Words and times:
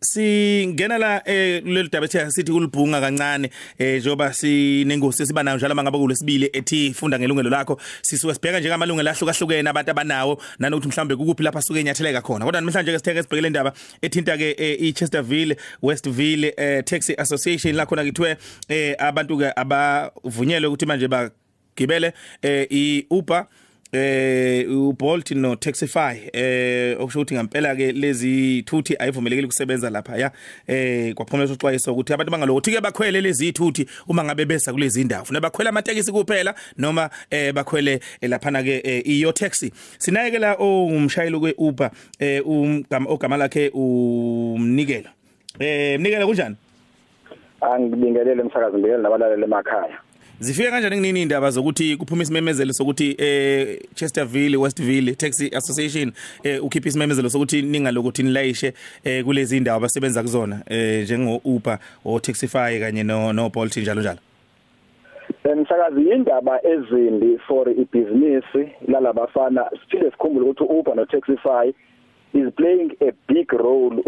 singena 0.00 0.98
la 0.98 1.22
eh 1.26 1.62
kuleli 1.62 1.88
daba 1.88 2.06
ethe 2.06 2.30
sithi 2.30 2.52
kulibhunga 2.52 3.00
kancane 3.00 3.50
eh 3.78 4.00
njoba 4.00 4.32
sinengosi 4.32 5.26
siba 5.26 5.42
nayo 5.42 5.56
njalo 5.56 5.74
mangabe 5.74 5.98
kulesibili 5.98 6.50
ethi 6.52 6.94
funda 6.94 7.18
ngelungelo 7.18 7.50
lakho 7.50 7.80
sisuke 8.02 8.34
sibheka 8.34 8.60
nje 8.60 8.72
amalungelo 8.72 9.10
ahlukahlukene 9.10 9.70
abantu 9.70 9.90
abanawo 9.90 10.42
nanokuthi 10.58 10.88
mhlambe 10.88 11.16
kukuphi 11.16 11.42
lapha 11.42 11.62
suke 11.62 11.80
enyatheleka 11.80 12.22
khona. 12.22 12.44
Kodwa 12.44 12.60
namhlanje 12.60 12.92
ke 12.92 12.98
sitheke 12.98 13.22
sibhekele 13.22 13.48
indaba 13.48 13.72
ethinta 14.02 14.38
ke 14.38 14.56
i 14.58 14.92
Chesterville 14.92 15.56
Westville 15.82 16.54
eh 16.56 16.82
Taxi 16.84 17.14
Association 17.18 17.76
la 17.76 17.86
khona 17.86 18.04
kithiwe 18.04 18.36
eh 18.68 18.96
abantu 18.98 19.38
ke 19.38 19.52
abavunyelwe 19.56 20.68
ukuthi 20.68 20.86
manje 20.86 21.08
bagibele 21.08 22.12
eh 22.42 22.66
i 22.70 23.06
Uber 23.10 23.46
eh 23.92 24.66
uBolt 24.68 25.30
no 25.30 25.56
Taxify 25.56 26.16
eh 26.32 26.96
okusho 27.00 27.20
ukuthi 27.20 27.34
ngempela 27.34 27.76
ke 27.76 27.92
lezi 27.92 28.62
thuthi 28.62 28.96
ayivumelekile 28.98 29.46
ukusebenza 29.46 29.90
lapha 29.90 30.16
ya? 30.16 30.30
Eh 30.66 31.14
kwaphumela 31.14 31.52
uxwayiso 31.52 31.92
ukuthi 31.92 32.12
abantu 32.12 32.32
bangalokuthi 32.32 32.72
ke 32.72 32.80
bakhwele 32.80 33.20
lezi 33.20 33.52
thuthi 33.52 33.86
uma 34.08 34.24
ngabe 34.24 34.44
besa 34.44 34.72
kulezi 34.72 35.00
indawo 35.00 35.24
funa 35.24 35.40
bakhwela 35.40 35.70
amatekisi 35.70 36.12
kuphela 36.12 36.54
noma 36.78 37.10
eh 37.30 37.52
bakhwele 37.52 38.00
lapha 38.22 38.50
na 38.50 38.62
ke 38.62 39.02
iyo 39.04 39.32
taxi 39.32 39.72
sinayeke 39.98 40.38
la 40.38 40.58
umshayeli 40.58 41.38
kwe 41.38 41.54
Uber 41.58 41.90
eh 42.18 42.46
umgama 42.46 43.10
ogama 43.10 43.36
lakhe 43.36 43.70
umnikelo. 43.74 45.10
Eh 45.58 45.98
mnikelo 46.00 46.26
kunjani? 46.26 46.56
Angibingelele 47.60 48.42
umsakazi 48.42 48.76
ngibingelele 48.76 49.02
nabalaleli 49.02 49.44
emakhaya. 49.44 49.98
Zifike 50.42 50.70
kanjani 50.70 50.96
kunini 50.96 51.22
indaba 51.22 51.50
zokuthi 51.50 51.96
kuphuma 51.96 52.22
isimemezelo 52.22 52.72
sokuthi 52.72 53.16
eh 53.18 53.78
Chesterville 53.94 54.56
Westville 54.56 55.14
Taxi 55.14 55.50
Association 55.54 56.12
eh 56.42 56.64
ukhipha 56.64 56.88
isimemezelo 56.88 57.28
sokuthi 57.30 57.62
ningalokuthi 57.62 58.22
nilayishe 58.22 58.72
eh 59.04 59.24
kulezi 59.24 59.56
indawo 59.56 59.76
abasebenza 59.76 60.22
kuzona 60.22 60.62
eh 60.66 61.04
njengo 61.04 61.40
Uber 61.44 61.78
o 62.04 62.20
Taxify 62.20 62.80
kanye 62.80 63.02
no 63.02 63.32
no 63.32 63.50
Bolt 63.50 63.76
njalo 63.76 64.00
njalo. 64.00 64.18
Umsakazi 65.44 66.02
indaba 66.02 66.60
ezimbi 66.64 67.38
for 67.46 67.70
ibusiness 67.70 68.44
lalabafana. 68.88 69.70
Siphinde 69.82 70.10
sikhumbule 70.10 70.46
ukuthi 70.46 70.64
Uber 70.64 70.94
no 70.94 71.04
Taxify 71.04 71.74
is 72.32 72.52
playing 72.54 72.96
a 73.00 73.12
big 73.28 73.52
role 73.52 74.02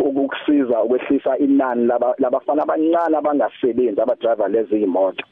ukukusiza 0.00 0.82
ukwehlisa 0.82 1.38
inani 1.38 1.86
labafana 2.18 2.62
abancane 2.62 3.16
abangasebenzi 3.16 4.00
abadriver 4.00 4.50
lezi 4.50 4.82
imoto 4.82 5.24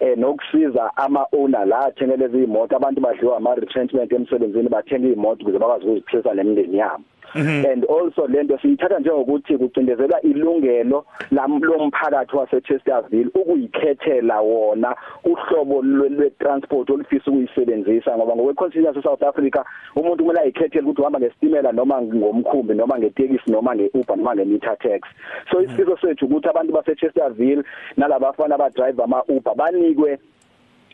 eh 0.00 0.18
nokusiza 0.18 0.96
ama 0.96 1.26
owner 1.32 1.66
la 1.66 1.78
athenga 1.80 2.16
lezi 2.16 2.44
imoto 2.44 2.76
abantu 2.76 3.00
badliwa 3.00 3.36
ama 3.36 3.54
retrenchment 3.54 4.12
emsebenzini 4.12 4.68
bathenga 4.68 5.08
imoto 5.08 5.42
ukuze 5.42 5.58
bakwazi 5.58 5.86
ukuziphilisa 5.86 6.34
nemindeni 6.34 6.78
yabo 6.78 7.04
Mm-hmm. 7.04 7.15
And 7.36 7.84
also 7.84 8.26
lento 8.26 8.58
siyithatha 8.58 8.98
njengokuthi 8.98 9.58
kucindezela 9.58 10.20
ilungelo 10.20 11.04
lomphakathi 11.30 12.36
waseChesterville 12.36 13.30
ukuyikhethela 13.34 14.40
wona 14.40 14.96
uhlobo 15.24 15.82
lwe-transport 15.82 16.90
olufisa 16.90 17.30
ukuyisebenzisa 17.30 18.16
ngoba 18.16 18.36
ngokwe-constitution 18.36 19.02
South 19.02 19.22
Africa 19.22 19.64
umuntu 19.96 20.24
kumele 20.24 20.40
ayikhethele 20.40 20.84
ukuthi 20.84 21.00
uhamba 21.00 21.20
ngestimela 21.20 21.72
noma 21.72 22.02
ngomkhumbi 22.02 22.74
noma 22.74 22.98
ngetekisi 22.98 23.50
noma 23.50 23.74
nge-Uber 23.74 24.16
noma 24.16 24.34
nge-meter 24.34 24.78
taxi 24.78 25.10
so 25.50 25.62
isifiso 25.62 25.96
sethu 25.96 26.26
ukuthi 26.26 26.48
abantu 26.48 26.72
baseChesterville 26.72 27.62
nalabafana 27.96 28.54
abadrive 28.54 29.02
ama-Uber 29.02 29.54
banikwe 29.54 30.18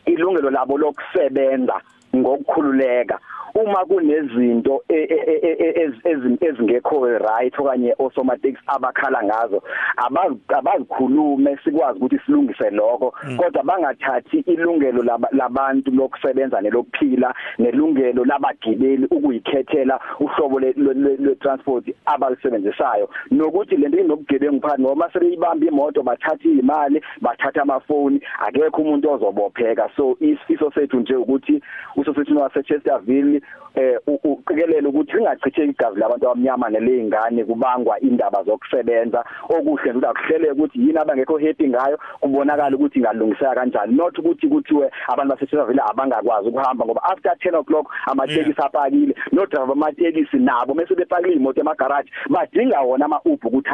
ilungelo 0.05 0.49
labo 0.49 0.77
lokusebenza. 0.77 1.81
Ngokukhululeka. 2.15 3.19
Uma 3.55 3.85
kunezinto 3.85 4.83
e, 4.89 4.95
e, 4.95 5.91
e, 6.05 6.17
ezingekho 6.41 7.05
right 7.19 7.53
okanye 7.59 7.95
osomatics 7.99 8.59
abakhala 8.67 9.23
ngazo 9.23 9.63
abazikhulume 10.47 11.57
sikwazi 11.63 11.99
ukuthi 11.99 12.19
silungise 12.25 12.69
lokho 12.69 13.13
mm. 13.23 13.37
kodwa 13.37 13.63
bangathathi 13.63 14.37
ilungelo 14.39 15.03
labantu 15.31 15.91
lokusebenza 15.91 16.61
nelokuphila 16.61 17.33
nelungelo 17.59 18.25
labagibeli 18.25 19.05
ukuyikhethela 19.05 19.99
uhlobo 20.19 20.59
le 20.59 21.35
transport 21.35 21.85
abalisebenzisayo. 22.05 23.09
Nokuthi 23.31 23.77
lento 23.77 23.97
inobugebengu 23.97 24.61
phakathi 24.61 24.81
noma 24.81 25.09
sebeyibamba 25.13 25.65
imoto 25.65 26.03
bathatha 26.03 26.49
imali 26.49 27.01
bathatha 27.21 27.61
amafoni 27.61 28.21
akekho 28.39 28.81
umuntu 28.81 29.11
ozobopheka. 29.11 29.89
So 29.95 30.17
isifiso 30.19 30.71
sethu 30.71 30.99
nje 30.99 31.15
ukuthi 31.15 31.61
usosethini 32.03 32.41
wase 32.41 32.63
Chesterville 32.63 33.41
eh 33.75 33.97
uqikelele 34.23 34.87
ukuthi 34.87 35.17
lingachitheki 35.17 35.69
igazi 35.69 35.99
labantu 35.99 36.25
abamnyama 36.25 36.69
nelezingane 36.69 37.43
kubangwa 37.45 37.99
indaba 37.99 38.43
zokusebenza. 38.43 39.25
Okuhle 39.49 39.93
nje 39.93 40.07
akuhleleke 40.07 40.51
ukuthi 40.51 40.79
yini 40.79 40.97
abangekho 40.97 41.37
happy 41.37 41.67
ngayo 41.67 41.99
kubonakala 42.19 42.75
ukuthi 42.75 42.99
ingalungiseka 42.99 43.55
kanjani. 43.55 43.95
Not 43.95 44.17
ukuthi 44.19 44.47
kuthiwe 44.47 44.91
abantu 45.07 45.35
baseThekwini 45.35 45.81
abangakwazi 45.89 46.49
ukuhamba 46.49 46.85
ngoba 46.85 47.03
after 47.03 47.31
10 47.31 47.59
o'clock 47.59 47.89
amatekisi 48.07 48.61
apakile 48.61 49.15
no 49.31 49.45
driver 49.45 49.71
amatekisi 49.71 50.37
nabo 50.37 50.73
mase 50.73 50.95
bepakile 50.95 51.33
imoto 51.33 51.61
emagarage 51.61 52.09
badinga 52.29 52.81
wona 52.81 53.05
ama 53.05 53.19
Uber 53.25 53.47
ukuthi 53.47 53.69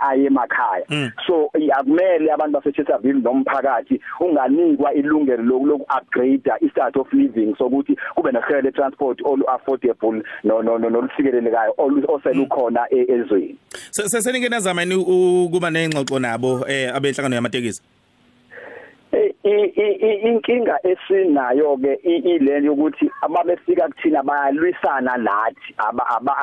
aye 0.00 0.24
emakhaya. 0.24 0.84
Mm. 0.88 1.10
so 1.26 1.50
akumele 1.78 2.32
abantu 2.32 2.58
baseThekwini 2.58 3.22
nomphakathi 3.22 4.00
unganikwa 4.20 4.94
ilungelo 4.94 5.42
loku 5.42 5.86
upgrade 5.98 6.50
i 6.60 6.68
start 6.70 6.96
of 6.96 7.12
living. 7.12 7.54
Sokuthi 7.74 7.96
kube 8.14 8.32
nehlelo 8.32 8.70
transport 8.70 9.20
olu 9.24 9.44
affordable 9.50 10.22
no 10.44 10.62
no 10.62 10.78
nolufikelelekayo 10.78 11.74
oselukhona 12.08 12.86
e, 12.90 13.06
ezweni. 13.08 13.56
Seseningena 13.90 14.60
zamani 14.60 14.94
ukuba 14.94 15.70
nengxoxo 15.70 16.18
nabo 16.18 16.64
eh 16.68 16.94
abenhlangano 16.94 17.34
yamatekisi? 17.34 17.82
Inkinga 19.44 20.78
esinayo 20.82 21.76
ke 21.76 21.94
ileni 22.02 22.68
ukuthi 22.68 23.10
ababefika 23.22 23.88
kuthina 23.88 24.22
bayalwisana 24.22 25.16
lathi 25.16 25.74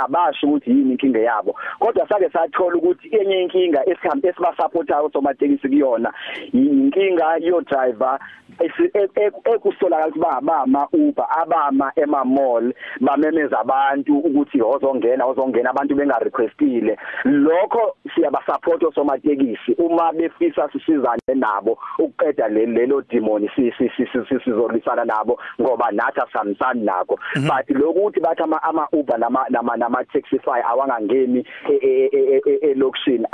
abasho 0.04 0.48
ukuthi 0.48 0.70
yini 0.70 0.92
inkinga 0.92 1.20
yabo. 1.20 1.56
Kodwa 1.80 2.08
sake 2.08 2.30
sathola 2.30 2.76
ukuthi 2.76 3.10
enye 3.16 3.42
inkinga 3.42 3.90
esihambe 3.90 4.28
esibasupportayo 4.28 5.10
somatekisi 5.14 5.68
kuyona 5.68 6.14
inkinga 6.54 7.38
yo 7.42 7.62
driver 7.62 8.20
ekusolakala 8.60 10.08
ukuthi 10.08 10.20
bangabama 10.20 10.88
Uber 10.94 11.28
abama 11.42 11.92
ema 11.96 12.26
mall 12.26 12.74
bamemeza 13.00 13.60
abantu 13.60 14.20
ukuthi 14.20 14.62
ozongena 14.62 15.26
ozongena 15.26 15.70
abantu 15.70 15.96
benga 15.96 16.20
requestile 16.20 16.98
lokho 17.26 17.96
siyabasupport 18.16 18.84
osomatekisi. 18.84 19.74
Uma 19.78 20.12
befisa 20.14 20.70
sisizane 20.72 21.36
nabo 21.36 21.78
ukuqeda 22.00 22.48
lelo 22.48 23.02
demon 23.02 23.50
sizolisana 24.44 25.06
nabo 25.06 25.40
ngoba 25.62 25.92
nathi 25.92 26.20
asamsani 26.20 26.86
nako 26.86 27.20
mhm. 27.36 27.48
but 27.48 27.70
lokuthi 27.70 28.20
bathi 28.20 28.44
ama 28.44 28.88
Uber 28.94 29.18
nama 29.18 29.46
nama 29.50 29.78
nama 29.78 30.04
Taxify 30.04 30.62
awangangeni 30.68 31.46
elokishini 32.62 33.26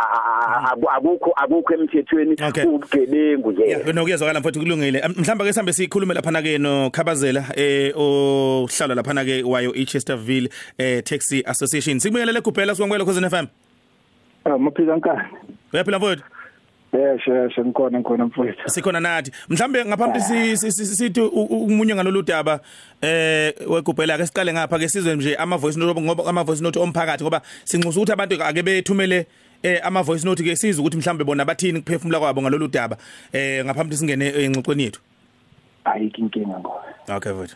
akukho 0.95 1.31
akukho 1.35 1.73
emthethweni 1.73 2.35
ubugebengu 2.65 3.51
nje. 3.51 3.93
Nokuyezwakala 3.93 4.39
mfowethu 4.39 4.59
kulungile. 4.59 5.01
Mhlamba 5.17 5.45
ke 5.45 5.53
sihambe 5.53 5.73
sikhulume 5.73 6.13
lapha 6.13 6.31
na 6.31 6.41
ke 6.41 6.57
no 6.59 6.89
Khabazela 6.89 7.43
eh 7.57 7.91
ohlala 7.95 8.95
lapha 8.95 9.13
na 9.13 9.25
ke 9.25 9.43
wayo 9.43 9.73
eChesterville 9.73 10.49
eh 10.77 11.01
Taxi 11.03 11.43
Association. 11.45 11.99
Sikubingelele 11.99 12.41
kuphela 12.41 12.75
sikwamukela 12.75 13.05
khosini 13.05 13.29
FM 13.29 13.47
Ah 14.45 14.57
maphila 14.57 14.95
nkani? 14.95 15.21
Uyaphila 15.73 15.97
mfowethu? 15.99 16.23
Yeshe 16.93 17.31
yeshe 17.31 17.61
ngikhona 17.61 17.99
ngikhona 17.99 18.25
mfowethu. 18.25 18.69
Sikhona 18.69 18.99
nathi. 18.99 19.31
Mhlambe 19.49 19.85
ngaphambi 19.85 20.21
sithi 20.21 21.21
umunye 21.21 21.95
ngalolu 21.95 22.21
daba 22.21 22.59
eh 23.01 23.53
wegubhela 23.67 24.17
ke 24.17 24.25
siqale 24.27 24.53
ngapha 24.53 24.79
ke 24.79 24.89
sizwe 24.89 25.15
nje 25.15 25.35
ama 25.35 25.57
voice 25.57 25.79
note 25.79 26.01
ngoba 26.01 26.25
ama 26.29 26.43
voice 26.43 26.61
note 26.61 26.79
omphakathi 26.79 27.23
ngoba 27.23 27.41
sinxusa 27.63 27.99
ukuthi 27.99 28.11
abantu 28.11 28.43
ake 28.43 28.63
bethumele 28.63 29.25
eh 29.63 29.79
ama 29.83 30.03
voice 30.03 30.25
note 30.25 30.43
ke 30.43 30.55
sizwe 30.55 30.81
ukuthi 30.81 30.97
mhlambe 30.97 31.23
bona 31.23 31.45
bathini 31.45 31.81
kuphefumula 31.81 32.19
kwabo 32.19 32.41
ngalolu 32.41 32.67
daba 32.67 32.97
eh 33.33 33.65
ngaphambi 33.65 33.97
singene 33.97 34.29
engxoxweni 34.29 34.83
yethu. 34.83 35.01
Ayikho 35.93 36.17
inkinga 36.21 36.59
ngoba. 36.59 36.83
Okay 37.09 37.31
mfowethu 37.31 37.55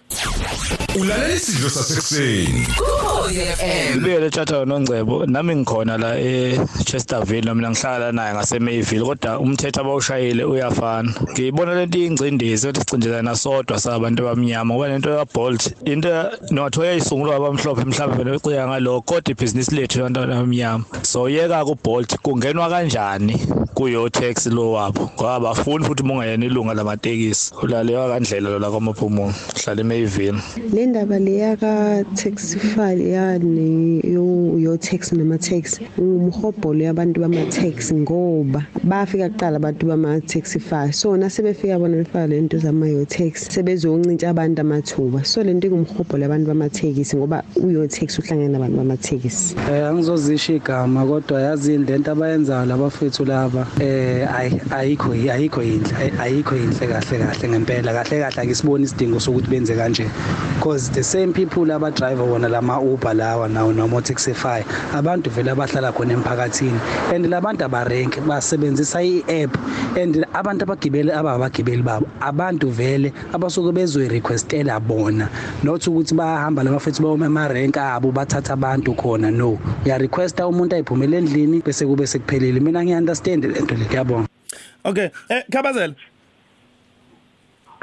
ulalela 1.00 1.34
isidlo 1.34 1.70
sasekuseni. 1.70 2.68
Kukhona 2.78 3.56
FM 3.56 4.04
Libele 4.04 4.30
tjatha 4.30 4.66
noNgcebo. 4.66 5.26
Nami 5.26 5.56
ngikhona 5.56 5.98
la 5.98 6.20
eChesterville 6.20 7.46
noma 7.46 7.70
ngihlala 7.70 8.12
naye 8.12 8.34
ngase 8.34 8.60
Mayville 8.60 9.06
kodwa 9.06 9.40
umthetho 9.40 9.82
abawushayile 9.82 10.44
uyafana. 10.44 11.14
Ngiyibona 11.32 11.76
lento 11.76 11.98
ingcindezi 11.98 12.68
ukuthi 12.68 12.80
sicindelana 12.80 13.36
sodwa 13.36 13.80
sabantu 13.80 14.24
abamnyama 14.24 14.74
ngoba 14.74 14.88
lento 14.88 15.10
ya 15.10 15.26
Bolt 15.26 15.74
into 15.86 16.10
nothoya 16.52 16.94
isungulwa 16.94 17.36
abamhlophe 17.36 17.84
mhlawumbe 17.86 18.24
becika 18.24 18.68
ngaloko 18.68 19.02
kodwa 19.02 19.32
ibhizinisi 19.32 19.76
lethu 19.76 20.00
abantu 20.00 20.20
abamnyama. 20.20 20.86
So 21.02 21.30
yeka 21.30 21.66
ku 21.66 21.78
Bolt 21.84 22.18
kungenwa 22.22 22.70
kanjani 22.70 23.36
kuyo 23.74 24.10
taxi 24.10 24.50
lo 24.50 24.72
wabo? 24.72 25.12
Ngoba 25.16 25.40
bafuni 25.40 25.86
futhi 25.86 26.04
mungayena 26.04 26.46
ilunga 26.46 26.74
lamatekisi. 26.74 27.54
Ulalewa 27.64 28.08
kaNdlela 28.22 28.60
la 28.60 28.70
kwaMaphumulo 28.70 29.34
hlala 29.64 29.82
eMayville 29.82 30.40
le 30.74 30.86
ndaba 30.86 31.20
leya 31.20 31.56
ka-taxify 31.58 32.96
yani 33.14 34.02
yo, 34.04 34.58
yo 34.60 34.78
tax 34.78 35.12
nama-tax 35.14 35.80
ngumhobholo 36.00 36.84
yabantu 36.84 37.22
bama-tax 37.22 37.94
ngoba 37.94 38.66
bafika 38.84 39.30
kuqala 39.30 39.56
abantu 39.58 39.88
bama-taxify. 39.88 40.92
So 40.94 41.18
nasebefika 41.18 41.80
bona 41.80 41.98
befaka 41.98 42.28
le 42.28 42.42
nto 42.42 42.58
zama-yo 42.58 43.06
tax 43.06 43.50
sebezoncintsha 43.50 44.30
abantu 44.30 44.62
amathuba. 44.62 45.26
So 45.26 45.42
le 45.44 45.54
nto 45.54 45.68
ingumhobholo 45.68 46.24
yabantu 46.24 46.48
bamathekisi 46.48 47.18
ngoba 47.18 47.44
uyo 47.56 47.88
tax 47.88 48.20
uhlangene 48.20 48.50
nabantu 48.52 48.78
bamathekisi 48.78 49.56
Eh 49.72 49.88
angizozisho 49.88 50.56
igama 50.56 51.06
kodwa 51.06 51.42
yazini 51.42 51.86
lento 51.86 52.12
abayenzayo 52.12 52.66
labafethu 52.66 53.26
laba? 53.26 53.68
Eh 53.80 54.28
ayi- 54.30 54.62
ayikho 54.72 55.12
ayikho 55.12 55.62
yinhle 55.64 55.96
ay- 56.00 56.12
ayikho 56.20 56.56
yinhle 56.56 56.88
kahle 56.88 57.18
kahle 57.20 57.50
ngempela 57.50 57.94
kahle 58.04 58.22
kahle 58.22 58.42
akisiboni 58.42 58.84
isidingo 58.84 59.20
sokuthi 59.20 59.48
benze 59.48 59.76
kanje. 59.76 60.10
Because 60.56 60.90
the 60.92 61.04
same 61.04 61.34
people 61.34 61.72
aba 61.72 61.92
driver 61.92 62.24
wona 62.24 62.50
lama 62.50 62.80
Uber 62.80 63.14
lawa 63.14 63.50
nawo 63.50 63.74
noma 63.74 64.02
Taxify 64.02 64.64
abantu 64.94 65.30
vele 65.30 65.52
abahlala 65.52 65.92
khona 65.94 66.14
emphakathini. 66.14 66.80
And 67.14 67.26
labantu 67.26 67.68
abarenke 67.68 68.22
basebenzisa 68.22 69.02
i-app 69.02 69.58
and 69.98 70.26
abantu 70.34 70.66
abagibeli 70.66 71.12
ababagibeli 71.12 71.84
babo 71.84 72.08
abantu 72.22 72.70
vele 72.70 73.12
abasuke 73.34 73.74
bezoyi 73.74 74.10
requestela 74.10 74.80
bona. 74.80 75.30
Not 75.64 75.82
ukuthi 75.82 76.14
bahamba 76.16 76.64
labafethu 76.64 77.02
bawo 77.02 77.18
emarenke 77.18 77.80
abo 77.80 78.12
bathatha 78.12 78.54
abantu 78.54 78.96
khona 78.96 79.32
no. 79.32 79.60
Uya 79.86 79.98
requesta 79.98 80.48
umuntu 80.48 80.76
ayiphumele 80.76 81.18
endlini 81.18 81.62
bese 81.62 81.86
kube 81.86 82.08
sekuphelile. 82.08 82.60
Mina 82.60 82.84
ngiunderstand 82.84 83.46
lento 83.46 83.76
le 83.76 83.86
ngiyabonga. 83.86 84.28
Okay 84.86 85.10
eh 85.30 85.44
khabazela. 85.52 85.96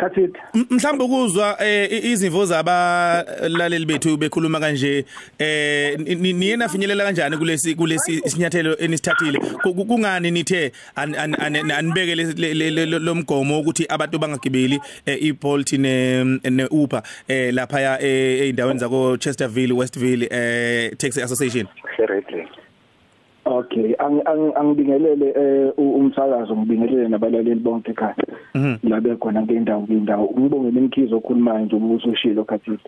Khathi 0.01 0.21
M- 0.55 0.67
mhlawumbe 0.71 1.05
ukuzwa 1.05 1.57
eh, 1.67 2.05
izimvo 2.05 2.47
zabalaleli 2.47 3.87
bethu 3.87 4.17
bekhuluma 4.17 4.61
kanje 4.61 5.05
eh 5.39 5.99
ni- 5.99 6.15
ni- 6.15 6.33
niye 6.33 6.57
nafinyelela 6.57 7.05
kanjani 7.05 7.37
kulesi 7.37 7.75
kulesi 7.75 8.23
isinyathelo 8.25 8.77
enisithathile? 8.79 9.39
Ku- 9.39 9.75
ku- 9.75 9.85
kungani 9.85 10.31
nithe 10.31 10.73
an- 10.97 11.15
an- 11.15 11.35
an- 11.35 11.71
anibeke 11.71 12.15
lomgomo 12.99 13.61
ukuthi 13.61 13.87
abantu 13.89 14.19
bangagibeli 14.19 14.81
eh, 15.07 15.23
iBolt 15.23 15.73
ne 15.73 16.65
Uber 16.71 17.03
eh 17.29 17.53
lapha 17.55 17.81
ya 17.81 18.01
eindaweni 18.01 18.79
zako 18.81 19.17
Chesterville 19.17 19.73
Westville 19.75 20.29
eh 20.31 20.93
Taxi 20.97 21.23
Association? 21.23 21.67
Okay 23.49 23.95
ang- 23.99 24.23
ang- 24.25 24.53
angibingelele 24.57 25.29
eh 25.37 25.73
umsakazo 25.79 26.57
ngibingelele 26.57 27.09
nabalaleli 27.09 27.55
bonke 27.61 27.91
ekhaya 27.91 28.15
labe 28.83 29.17
khona 29.17 29.43
ngendawo 29.43 29.83
ngendawo. 29.83 30.35
Ngibonge 30.39 30.71
nemkhizo 30.71 31.17
okhulumayo 31.17 31.65
nje 31.67 31.77
ubuso 31.77 32.09
ushilo 32.11 32.45
khathile 32.45 32.79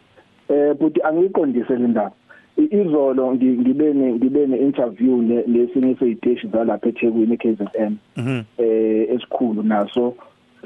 eh 0.48 0.74
buti 0.78 1.00
angiqondise 1.02 1.76
le 1.76 1.88
ndaba. 1.88 2.12
Izolo 2.56 3.34
ngi- 3.34 3.58
ngibe 3.58 3.92
ne 3.94 4.12
ngibe 4.12 4.46
ne 4.46 4.56
interview 4.58 5.22
le 5.22 5.44
lesinye 5.46 5.94
seyiteshi 5.98 6.48
zalapha 6.52 6.88
eThekwini 6.88 7.36
KZN 7.36 7.96
mhm. 8.16 8.40
Eh 8.58 9.08
esikhulu 9.14 9.62
naso 9.62 10.14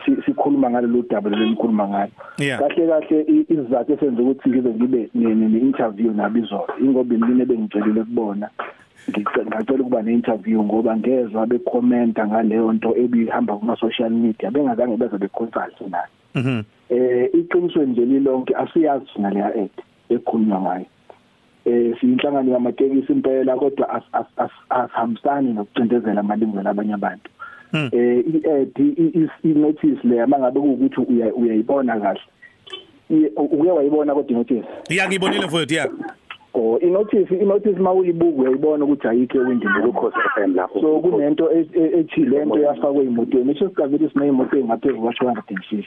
si- 0.05 0.17
sikhuluma 0.27 0.71
ngalolu 0.71 1.05
daba 1.11 1.31
lelikhuluma 1.31 1.89
ngalo. 1.89 2.11
Kahle 2.59 2.87
kahle 2.87 3.23
isizathu 3.29 3.93
esenza 3.93 4.23
ukuthi 4.23 4.49
ngize 4.51 4.69
ngibe 4.75 5.09
ne- 5.15 5.59
interview 5.61 6.11
nabo 6.13 6.39
izolo. 6.39 6.67
Ingoba 6.81 7.15
mina 7.19 7.45
bengitshelile 7.45 8.03
kubona. 8.05 8.51
Ngice- 9.11 9.47
ngacela 9.47 9.81
ukuba 9.81 10.03
ne-interview 10.03 10.63
ngoba 10.63 10.97
ngezwa 10.97 11.47
bekhomenta 11.47 12.27
ngaleyo 12.27 12.73
nto 12.73 12.97
ebihamba 12.97 13.57
kuma-social 13.57 14.11
media 14.11 14.51
bengazange 14.51 14.97
beze 14.97 15.19
beconsult 15.19 15.81
nayo 15.91 16.09
mhm. 16.35 16.63
Eh 16.91 17.29
iqiniso 17.35 17.83
nje 17.83 18.05
lilonke 18.05 18.55
asiyazi 18.55 19.07
sina 19.15 19.31
leya 19.31 19.47
ad 19.55 19.71
ekhulunywa 20.11 20.61
ngayo. 20.61 20.87
Eh 21.65 21.97
siyinhlangano 22.01 22.53
yamatekisi 22.53 23.13
impela 23.13 23.57
kodwa 23.57 23.89
as- 23.89 24.11
as- 24.13 24.37
as- 24.37 24.65
asihambisani 24.71 25.53
nokucindezela 25.53 26.21
amalungelo 26.21 26.71
abanye 26.71 26.95
abantu. 26.95 27.31
Hmm. 27.73 27.89
eh 27.93 28.25
i-ad 28.35 28.79
i-notice 29.45 30.01
le 30.05 30.27
mangabe 30.27 30.59
ukuthi 30.61 31.01
uya- 31.01 31.35
uyayibona 31.35 32.01
kahle. 32.01 32.21
I- 33.11 33.33
uke 33.37 33.71
wayibona 33.71 34.15
kodwa 34.15 34.31
i-notice. 34.31 34.65
Ya 34.89 35.09
ngibonile 35.09 35.47
mfowethu 35.47 35.75
ya 35.75 35.89
Oh 36.57 36.79
inotice 36.79 37.35
inotice 37.35 37.79
mawuyibuka 37.81 38.41
uyayibona 38.43 38.85
ukuthi 38.85 39.09
ayikho 39.09 39.39
ewindini 39.39 39.73
lokhosi 39.85 40.17
FM 40.35 40.55
lapho. 40.55 40.81
So 40.81 41.01
kunento 41.01 41.51
e- 41.53 41.67
e- 41.75 41.99
ethi 42.01 42.21
lento 42.25 42.59
yafakwe 42.59 43.05
emotweni. 43.05 43.53
Isho 43.53 43.69
sigabile 43.69 44.09
sinemoto 44.09 44.57
engaphezulu 44.59 45.03
kwa 45.03 45.13
250. 45.13 45.85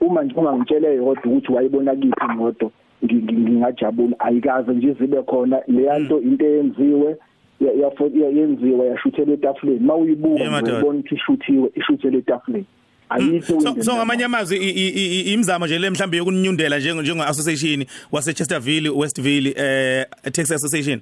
Uma 0.00 0.22
nje 0.24 0.34
ungangitshele 0.36 0.94
yodwa 0.96 1.22
ukuthi 1.24 1.52
wayibona 1.52 1.96
kiphi 1.96 2.24
imoto 2.34 2.70
ngi- 3.04 3.14
ngi- 3.22 3.36
ngingajabula 3.40 4.20
ayikaze 4.20 4.72
nje 4.72 4.92
zibe 4.92 5.22
khona 5.22 5.60
le 5.66 5.98
nto 5.98 6.20
into 6.20 6.44
eyenziwe 6.46 7.16
ya- 7.60 7.72
yafo- 7.72 8.10
ya- 8.14 8.28
yenziwa 8.28 8.86
yashuthelwa 8.86 9.34
etafuleni 9.34 9.80
mawuyibuka 9.80 10.40
Yeah, 10.40 10.52
madoda. 10.52 10.72
uyibona 10.72 10.98
ukuthi 10.98 11.14
ishuthiwe 11.14 11.70
ishuthelwe 11.74 12.18
etafuleni 12.18 12.64
ayikho 13.08 13.46
so 13.46 13.54
ewindini 13.54 13.82
so 13.84 13.90
lapho. 13.90 13.96
ngamanye 13.96 14.24
amazwi 14.24 14.56
i- 14.56 14.70
i- 14.70 15.20
i- 15.20 15.32
imizamo 15.32 15.66
nje 15.66 15.78
le 15.78 15.90
mhlambe 15.90 16.16
yokunyundela 16.16 16.78
njengo 16.78 17.02
njengo 17.02 17.22
association 17.22 17.84
wase 18.12 18.32
Chesterville 18.34 18.88
Westville 18.90 19.54
eh 19.56 20.06
Taxi 20.32 20.54
Association? 20.54 21.00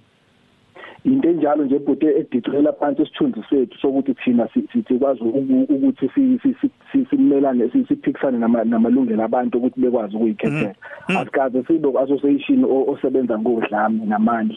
Into 1.05 1.29
enjalo 1.29 1.65
nje 1.65 1.79
bhuti 1.79 2.06
edicela 2.06 2.73
phansi 2.73 3.03
isithunzi 3.03 3.41
sethu 3.51 3.79
sokuthi 3.79 4.15
thina 4.15 4.49
si- 4.55 4.69
si- 4.73 4.83
sikwazi 4.89 5.21
uku- 5.21 5.67
ukuthi 5.75 6.09
si- 6.15 6.39
si- 6.43 6.55
si- 6.61 6.71
si- 6.93 7.06
simelane 7.11 7.69
si- 7.73 7.85
siphikisane 7.89 8.39
nama- 8.39 8.65
namalungelo 8.65 9.25
abantu 9.25 9.59
ukuthi 9.59 9.81
bekwazi 9.81 10.17
ukuyikhethela. 10.17 10.75
Asikaze 11.09 11.62
sibe 11.67 11.89
association 11.99 12.65
o- 12.65 12.87
osebenza 12.93 13.39
ngodlame 13.39 14.05
namandla. 14.06 14.56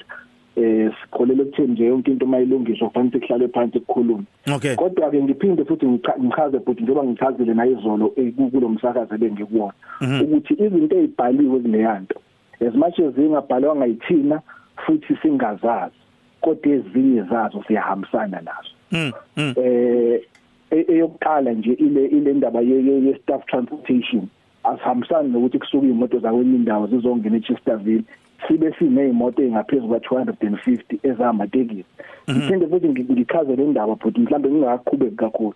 Eh 0.57 0.92
sikholele 1.01 1.42
ekutheni 1.42 1.68
nje 1.74 1.86
yonke 1.86 2.12
into 2.12 2.25
mayilungiswa 2.25 2.88
kufanele 2.88 3.19
kuhlale 3.19 3.48
phansi 3.48 3.80
kukhulume 3.80 4.24
okay. 4.56 4.75
Kodwa 4.75 5.12
ke 5.12 5.24
ngiphinde 5.24 5.65
futhi 5.65 5.86
ngicha- 5.86 6.19
ngichaze 6.24 6.59
futhi 6.59 6.83
njengoba 6.83 7.07
ngichazile 7.07 7.54
nayizolo 7.54 8.13
eh, 8.15 8.33
ku- 8.36 8.50
kulo 8.51 8.69
msakazo 8.69 9.18
bengikuwona 9.18 9.74
ukuthi 10.24 10.54
izinto 10.54 10.98
ezibhaliwe 10.98 11.59
kuleyanto 11.59 12.19
as 12.68 12.74
much 12.75 13.00
as 13.00 13.13
zingabhalwanga 13.15 13.86
yithina 13.86 14.42
futhi 14.86 15.15
singazazi 15.21 15.95
kodwa 16.42 16.71
ezinye 16.74 17.24
zazo 17.24 17.63
siyahambisana 17.68 18.42
nazo. 18.42 18.71
Mm 18.92 19.12
mm. 19.38 19.54
Eh 19.57 20.21
e- 20.71 20.86
eyokuqala 20.94 21.51
nje 21.54 21.71
ile 21.74 22.06
ile 22.06 22.33
ndaba 22.33 22.62
ye 22.62 22.83
ye- 22.86 23.01
ye 23.06 23.15
staff 23.24 23.45
transportation 23.45 24.27
asihambisani 24.63 25.30
nokuthi 25.30 25.59
kusuka 25.59 25.88
imoto 25.88 26.19
zakwenye 26.19 26.56
indawo 26.56 26.88
zizongena 26.88 27.38
eChesterville 27.38 28.04
sibe 28.47 28.73
sinezimoto 28.79 29.43
engaphezulu 29.43 29.87
kwa 29.87 29.99
250 29.99 30.99
ezamatekisi. 31.03 31.85
Iphinde 32.27 32.67
futhi 32.67 32.87
ngi- 32.87 33.11
ngichaze 33.13 33.55
le 33.55 33.63
ndaba 33.63 33.95
futhi 33.95 34.19
mhlambe 34.21 34.49
ngingaqhubeki 34.49 35.15
kakhulu. 35.15 35.53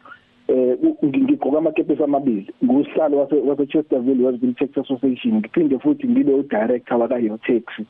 Eh 0.47 0.77
u- 0.83 0.97
ngi- 1.05 1.21
ngigqoka 1.23 1.57
amakepesi 1.57 2.03
amabili 2.03 2.47
ngusihlalo 2.63 3.17
wase 3.17 3.35
wase 3.35 3.65
Chesterville 3.65 4.25
Westville 4.25 4.53
Taxi 4.53 4.79
Association. 4.79 5.33
Ngiphinde 5.35 5.79
futhi 5.79 6.07
ngibe 6.07 6.33
u 6.33 6.43
director 6.43 6.97
waka 6.97 7.17
Yotaxi 7.19 7.85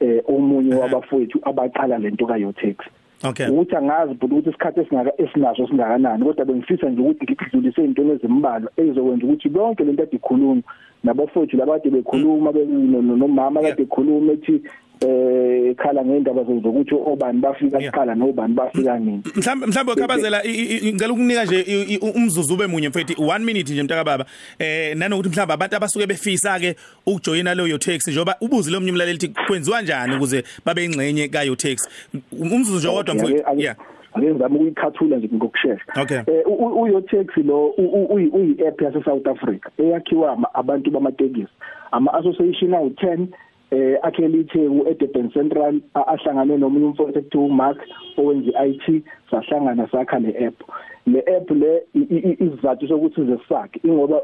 eh 0.00 0.22
omunye 0.26 0.74
wabafowethu 0.74 1.38
abaqala 1.42 1.98
lento 1.98 2.26
ka 2.26 2.36
Yotaxi 2.36 2.90
okay. 3.24 3.46
Ukuthi 3.48 3.76
angazi 3.76 4.14
but 4.14 4.30
ukuthi 4.30 4.50
isikhathi 4.50 4.80
esingaka 4.80 5.12
esinaso 5.22 5.66
singakanani 5.66 6.24
kodwa 6.24 6.44
bengifisa 6.44 6.90
nje 6.90 7.02
ukuthi 7.02 7.24
ngikudlulise 7.24 7.84
into 7.84 8.02
ezimbalwa 8.12 8.70
ezokwenza 8.76 9.26
ukuthi 9.26 9.48
bonke 9.48 9.84
lento 9.84 10.02
ade 10.02 10.16
ikhuluma 10.16 10.62
nabafowethu 11.04 11.56
labade 11.56 11.90
bekhuluma 11.90 12.52
be- 12.52 12.64
no- 12.64 13.02
no- 13.02 13.16
nomama 13.16 13.62
kade 13.62 13.82
ekhuluma 13.82 14.32
ethi 14.32 14.62
eh 15.00 15.31
khala 15.74 16.04
ngendaba 16.04 16.42
zokuthi 16.44 16.94
obani 16.94 17.40
bafika 17.40 17.78
Yeah. 17.78 17.92
kuqala 17.92 18.14
nobani 18.14 18.54
bafika 18.54 18.98
nini. 18.98 19.22
mhlambe 19.36 19.66
mhlambe 19.66 19.92
ukhabazela 19.92 20.44
i- 20.44 20.50
i- 20.50 20.76
i- 20.88 20.92
ngicela 20.92 21.12
ukunika 21.12 21.44
nje 21.44 21.60
i- 21.60 21.94
i- 21.94 21.98
umzuzu 21.98 22.54
ube 22.54 22.66
munye 22.66 22.88
mfethu. 22.88 23.12
1 23.22 23.44
minute 23.44 23.72
nje 23.72 23.82
mntaka 23.82 24.04
baba. 24.04 24.24
Eh 24.58 24.96
nanokuthi 24.96 25.28
mhlawumbe 25.28 25.54
abantu 25.54 25.76
abasuke 25.76 26.06
befisa 26.06 26.58
ke 26.60 26.76
ukujoyina 27.06 27.54
leyo 27.54 27.78
taxi 27.78 28.10
njengoba 28.10 28.36
ubuzile 28.40 28.76
omnye 28.76 28.90
umlaleli 28.90 29.16
ukuthi 29.18 29.46
kwenziwa 29.46 29.76
kanjani 29.76 30.16
ukuze 30.16 30.44
babe 30.64 30.84
ingxenye 30.84 31.28
ka 31.28 31.42
yo 31.42 31.54
taxi 31.56 31.88
umzuzu 32.32 32.78
nje 32.78 32.88
wodwa 32.88 33.14
mfethu. 33.14 33.42
yeah 33.60 33.76
ake 34.14 34.26
ngizama 34.32 34.56
ukuyikhathula 34.56 35.16
nje 35.16 35.28
ngokusheshsha 35.34 36.02
Okay. 36.02 36.16
eh 36.18 36.42
u- 36.46 36.54
u- 36.66 36.82
uyo 36.82 37.00
taxi 37.00 37.42
lo 37.42 37.66
u- 37.66 37.92
u- 37.98 38.14
uyi 38.14 38.26
uyi 38.28 38.66
app 38.68 38.80
yase 38.82 39.02
South 39.04 39.26
Africa 39.26 39.66
eyakhiwa 39.78 40.32
ama- 40.32 40.54
abantu 40.54 40.90
bamatekisi 40.90 41.48
ama 41.92 42.12
association 42.14 42.74
awu 42.74 42.90
10 42.90 43.26
eh 43.72 43.98
akhele 44.02 44.40
itheku 44.40 44.84
eDurban 44.90 45.30
Central 45.32 45.80
ahlangane 45.94 46.56
nomunye 46.56 46.86
umfowethu 46.86 47.18
ekuthiwa 47.18 47.44
uMark 47.44 47.78
owenza 48.18 48.66
IT 48.66 49.04
sahlangana 49.30 49.88
sakha 49.92 50.18
le 50.18 50.46
app 50.46 50.58
le 51.06 51.20
app 51.36 51.50
le 51.50 51.82
isizathu 51.94 52.88
sokuthi 52.88 53.14
size 53.14 53.38
sisakhe 53.38 53.80
ingoba 53.84 54.20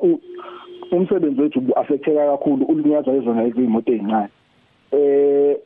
umsebenzi 0.93 1.41
wethu 1.41 1.59
ubu 1.59 1.79
affecteka 1.79 2.31
kakhulu 2.31 2.65
ulinyazwa 2.65 3.17
izona 3.17 3.47
izimoto 3.47 3.93
ezincane 3.93 4.29
eh 4.93 5.57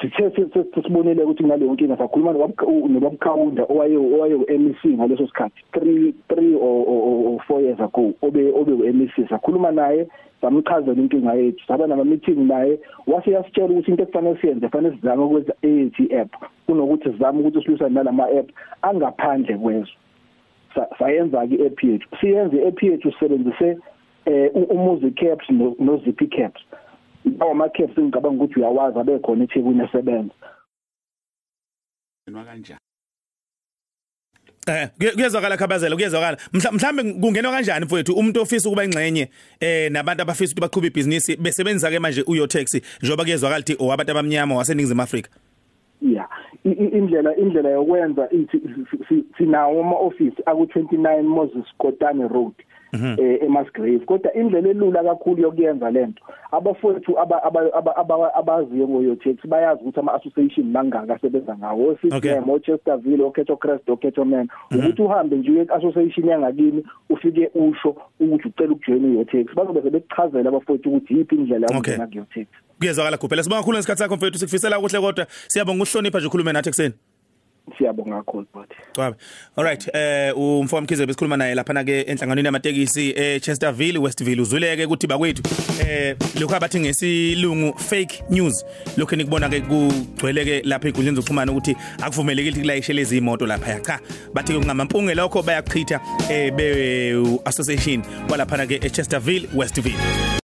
sithe 0.00 0.30
sisibonile 0.74 1.22
ukuthi 1.22 1.44
ngaleyo 1.44 1.72
nkinga 1.72 1.96
sakhuluma 1.96 2.32
nobabkhawunda 2.32 3.64
owaye 3.68 3.96
owaye 3.96 4.34
uMEC 4.34 4.84
ngaleso 4.86 5.26
sikhathi. 5.26 5.62
3 5.72 6.12
3 6.28 6.56
or 6.60 7.40
4 7.48 7.60
years 7.62 7.80
ago 7.80 8.12
obe 8.22 8.52
obe 8.52 8.72
uMEC 8.72 9.28
sakhuluma 9.28 9.70
naye 9.70 10.08
samchazela 10.40 11.02
inkinga 11.02 11.34
yethu 11.34 11.66
saba 11.66 11.86
nama 11.86 12.04
meeting 12.04 12.46
naye 12.46 12.78
wase 13.06 13.30
yasitshela 13.30 13.68
ukuthi 13.68 13.90
into 13.90 14.02
ekufanele 14.02 14.36
siyenze 14.40 14.68
fanele 14.68 14.96
sizame 14.96 15.22
ukwenza 15.22 15.54
AAT 15.64 16.12
app 16.20 16.30
kunokuthi 16.66 17.12
sizame 17.12 17.40
ukuthi 17.40 17.62
silwisane 17.62 17.94
nalama 17.94 18.24
app 18.24 18.50
angaphandle 18.82 19.56
kwezwe. 19.56 19.94
Sayenza 20.98 21.46
ke 21.46 21.66
app 21.66 21.84
yethu. 21.84 22.08
Siyenze 22.20 22.68
app 22.68 22.82
yethu 22.82 23.12
sisebenzise 23.12 23.78
eh 24.26 24.50
umusic 24.54 25.14
caps 25.14 25.50
no 25.50 26.00
zippy 26.04 26.26
caps. 26.26 26.60
Lawo 27.38 27.52
ama 27.52 27.68
caps 27.68 27.98
ngicabanga 27.98 28.44
ukuthi 28.44 28.60
uyawazi 28.60 28.98
abekhona 28.98 29.44
eThekwini 29.44 29.84
esebenza 29.84 30.34
nwa 32.30 32.44
kanjani? 32.44 32.80
Eh 34.68 34.88
kuyezwakala 35.14 35.56
khabazela 35.56 35.96
kuyezwakala. 35.96 36.36
Mhlambe 36.52 37.02
kungenwa 37.20 37.52
kanjani 37.52 37.84
mfowethu? 37.84 38.12
Umuntu 38.12 38.42
ofisa 38.42 38.68
ukuba 38.68 38.84
ingxenye 38.84 39.28
eh 39.60 39.92
nabantu 39.92 40.22
abafisa 40.22 40.52
ukuthi 40.52 40.60
baqhube 40.60 40.86
ibhizinisi 40.86 41.36
besebenzisa 41.36 41.90
ke 41.90 41.98
manje 41.98 42.22
uyo 42.26 42.46
taxi 42.46 42.82
njoba 43.02 43.24
kuyezwakala 43.24 43.60
ukuthi 43.60 43.84
owabantu 43.84 44.10
abamnyama 44.12 44.54
waseningizimu 44.56 45.02
Afrika? 45.02 45.30
Yeah 46.00 46.28
indlela 46.64 47.36
indlela 47.36 47.70
yokwenza 47.70 48.28
ithi 48.30 48.60
sinawo 49.38 49.80
ama 49.80 49.96
office 49.96 50.42
aku 50.46 50.62
29 50.62 51.22
Moses 51.22 51.64
Kotane 51.78 52.28
Road. 52.28 52.54
eh 52.58 52.66
eMasgrave. 53.42 54.04
Kodwa 54.06 54.34
indlela 54.34 54.68
elula 54.68 55.02
kakhulu 55.02 55.42
yokuyenza 55.42 55.90
lento 55.90 56.22
abafowethu 56.52 57.18
abaziyo 58.34 58.88
ngoyotex 58.88 59.36
bayazi 59.46 59.80
ukuthi 59.82 60.00
ama 60.00 60.14
association 60.14 60.70
mangaka 60.70 61.14
asebenza 61.14 61.56
ngawo. 61.56 61.94
CCM 61.94 62.50
oChesterville 62.50 63.24
oKetho 63.24 63.56
Crest 63.56 63.88
oKetho 63.88 64.24
Man. 64.24 64.48
Ukuthi 64.70 65.02
uhambe 65.02 65.36
nje 65.36 65.50
uye 65.50 65.66
association 65.70 66.28
yangakini 66.28 66.84
ufike 67.10 67.50
usho 67.54 67.96
ukuthi 68.20 68.48
ucela 68.48 68.72
ukujoin 68.72 69.04
uyotex 69.04 69.54
bazobe 69.54 69.82
sebekuchazela 69.82 70.48
abafowethu 70.48 70.88
ukuthi 70.88 71.14
yipi 71.14 71.34
indlela 71.34 71.66
yokungena 71.66 72.06
kuyotex 72.06 72.46
kuyezwakala 72.78 73.16
kuphela 73.18 73.42
sibonga 73.42 73.60
kakhulu 73.60 73.76
ngesikhathi 73.76 73.98
sakho 73.98 74.16
mfethu 74.16 74.38
sikufisela 74.38 74.78
ukuhle 74.78 75.00
kodwa. 75.00 75.26
Siyabonga 75.48 75.82
ukuhlonipha 75.82 76.18
nje 76.18 76.26
ukhulume 76.26 76.52
nathi 76.52 76.68
ekseni 76.68 76.94
siyabonga 77.78 78.16
kakhulu 78.16 78.46
but 78.54 78.70
Kwabe. 78.94 79.16
Alright, 79.56 79.88
eh 79.94 80.38
umfowami 80.38 80.84
Mkhize 80.84 81.06
besikhuluma 81.06 81.36
naye 81.36 81.54
lapha 81.54 81.72
na 81.72 81.84
ke 81.84 82.00
enhlanganweni 82.00 82.46
yamatekisi 82.46 83.10
eChesterville 83.16 83.98
Westville. 83.98 84.42
Uzwileke 84.42 84.84
ukuthi 84.84 85.06
bakwethu 85.06 85.42
eh 85.80 86.16
lokho 86.40 86.56
abathi 86.56 86.80
ngesilungu 86.80 87.78
fake 87.78 88.24
news 88.30 88.64
lokho 88.96 89.16
nikubona 89.16 89.48
ke 89.48 89.60
kugcweleke 89.60 90.62
lapha 90.62 90.88
enkundleni 90.88 91.16
zokuxhumana 91.16 91.52
ukuthi 91.52 91.76
akuvumelekile 92.02 92.50
ukuthi 92.50 92.60
kulayishe 92.60 92.92
lezi 92.92 93.18
imoto 93.18 93.46
lapha 93.46 93.80
cha 93.80 94.00
bathi 94.34 94.52
kungamampunge 94.52 95.14
lokho 95.14 95.42
bayachitha 95.42 96.00
eh 96.30 96.52
be 96.54 97.12
association 97.44 98.02
kwalapha 98.28 98.56
na 98.56 98.66
ke 98.66 98.74
eChesterville 98.74 99.48
Westville. 99.54 100.28